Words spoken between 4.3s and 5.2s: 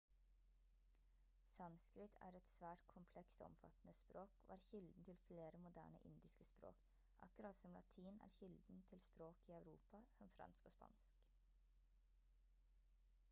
og er kilden til